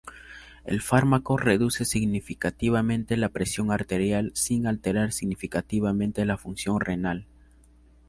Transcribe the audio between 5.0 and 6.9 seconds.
significativamente la función